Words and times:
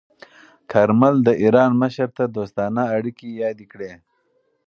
کارمل 0.71 1.15
د 1.27 1.29
ایران 1.43 1.71
مشر 1.81 2.07
ته 2.17 2.23
دوستانه 2.35 2.83
اړیکې 2.97 3.27
یادې 3.41 3.65
کړې. 3.71 3.91